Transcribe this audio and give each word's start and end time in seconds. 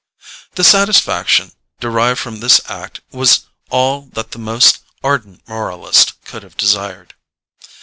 The 0.55 0.63
satisfaction 0.63 1.51
derived 1.79 2.19
from 2.19 2.39
this 2.39 2.59
act 2.67 3.01
was 3.11 3.45
all 3.69 4.09
that 4.13 4.31
the 4.31 4.39
most 4.39 4.79
ardent 5.03 5.47
moralist 5.47 6.13
could 6.25 6.41
have 6.41 6.57
desired. 6.57 7.13